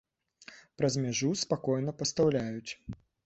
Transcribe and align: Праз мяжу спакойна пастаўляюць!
Праз 0.81 0.93
мяжу 1.03 1.29
спакойна 1.43 1.95
пастаўляюць! 2.01 2.71